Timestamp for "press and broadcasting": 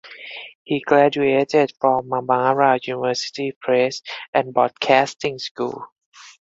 3.61-5.37